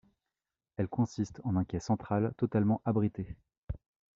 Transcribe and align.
Elle 0.77 0.87
consiste 0.87 1.41
en 1.43 1.55
un 1.57 1.63
quai 1.63 1.79
central 1.79 2.33
totalement 2.35 2.81
abrité. 2.85 3.35